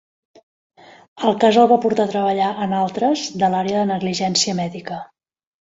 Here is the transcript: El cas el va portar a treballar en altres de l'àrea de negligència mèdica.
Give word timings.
El 1.27 1.35
cas 1.43 1.59
el 1.65 1.69
va 1.73 1.77
portar 1.83 2.07
a 2.09 2.11
treballar 2.15 2.49
en 2.67 2.75
altres 2.79 3.29
de 3.43 3.53
l'àrea 3.57 3.85
de 3.85 3.87
negligència 3.95 4.61
mèdica. 4.65 5.03